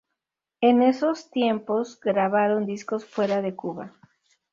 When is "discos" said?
2.65-3.05